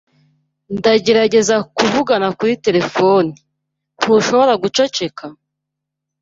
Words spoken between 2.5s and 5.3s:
terefone. Ntushobora guceceka?